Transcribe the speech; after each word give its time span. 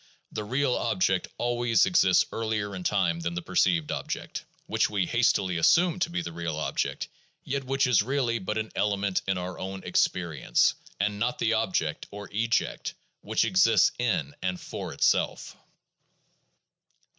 The 0.31 0.43
"real" 0.43 0.73
object 0.73 1.27
always 1.37 1.85
exists 1.85 2.25
earlier 2.31 2.75
in 2.75 2.83
time 2.83 3.19
than 3.19 3.35
the 3.35 3.41
perceived 3.43 3.91
object, 3.91 4.43
which 4.65 4.89
we 4.89 5.05
hastily 5.05 5.57
assume 5.57 5.99
to 5.99 6.09
be 6.09 6.23
the 6.23 6.31
"real" 6.31 6.55
object, 6.57 7.07
yet 7.43 7.65
which 7.65 7.85
is 7.85 8.01
really 8.01 8.39
but 8.39 8.57
an 8.57 8.71
element 8.75 9.21
in 9.27 9.37
our 9.37 9.59
own 9.59 9.83
experience, 9.83 10.73
and 10.99 11.19
not 11.19 11.37
the 11.37 11.53
object, 11.53 12.07
or 12.09 12.31
eject, 12.33 12.95
which 13.21 13.45
exists 13.45 13.91
in 13.99 14.33
and 14.41 14.59
for 14.59 14.91
itself. 14.91 15.55